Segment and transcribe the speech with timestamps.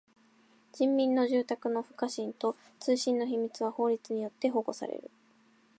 [0.73, 5.11] 人民の住宅の不可侵と通信の秘密は法律によって保護される。